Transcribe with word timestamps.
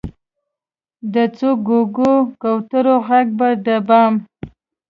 د 1.13 1.15
څو 1.37 1.49
ګوګو، 1.67 2.13
کوترو 2.41 2.95
ږغ 3.07 3.27
به 3.37 3.49
د 3.65 3.67
بام، 3.87 4.13